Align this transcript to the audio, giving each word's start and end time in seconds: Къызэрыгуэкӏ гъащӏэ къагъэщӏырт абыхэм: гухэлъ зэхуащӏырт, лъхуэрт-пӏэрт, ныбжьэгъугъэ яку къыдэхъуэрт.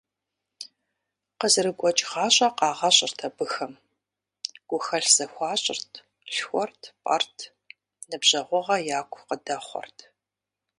Къызэрыгуэкӏ 1.39 2.03
гъащӏэ 2.11 2.47
къагъэщӏырт 2.57 3.19
абыхэм: 3.27 3.73
гухэлъ 4.69 5.09
зэхуащӏырт, 5.15 5.91
лъхуэрт-пӏэрт, 6.35 7.37
ныбжьэгъугъэ 8.09 8.77
яку 8.99 9.23
къыдэхъуэрт. 9.27 9.97